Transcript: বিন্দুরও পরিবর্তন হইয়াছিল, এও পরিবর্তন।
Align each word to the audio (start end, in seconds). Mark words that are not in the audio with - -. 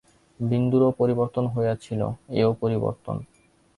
বিন্দুরও 0.39 0.89
পরিবর্তন 0.91 1.45
হইয়াছিল, 1.47 2.01
এও 2.41 2.51
পরিবর্তন। 2.61 3.15